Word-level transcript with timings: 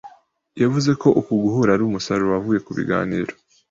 yavuze 0.61 0.91
ko 1.01 1.07
uku 1.19 1.31
guhura 1.43 1.69
ari 1.73 1.83
umusaruro 1.85 2.29
wavuye 2.33 2.59
mu 2.65 2.71
biganiro 2.77 3.33